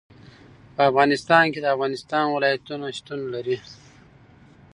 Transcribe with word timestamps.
په 0.75 0.81
افغانستان 0.89 1.43
کې 1.53 1.59
د 1.61 1.67
افغانستان 1.75 2.25
ولايتونه 2.29 2.87
شتون 2.97 3.19
لري. 3.33 3.57